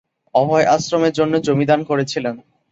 [0.35, 2.35] অভয় আশ্রমের জন্যে জমি দান করেছিলেন।